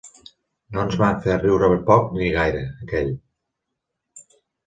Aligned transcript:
No 0.75 0.79
ens 0.83 0.95
va 1.01 1.09
fer 1.25 1.35
riure 1.41 1.67
poc 1.91 2.09
ni 2.15 2.31
gaire, 2.37 2.63
aquell. 2.87 3.13